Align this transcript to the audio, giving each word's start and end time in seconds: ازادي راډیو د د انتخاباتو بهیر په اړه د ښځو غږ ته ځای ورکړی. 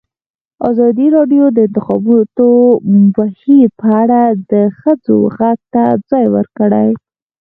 ازادي 0.69 1.07
راډیو 1.15 1.45
د 1.51 1.53
د 1.55 1.57
انتخاباتو 1.67 2.47
بهیر 3.15 3.67
په 3.79 3.87
اړه 4.01 4.21
د 4.51 4.53
ښځو 4.79 5.17
غږ 5.37 5.59
ته 5.73 5.83
ځای 6.09 6.25
ورکړی. 6.35 6.89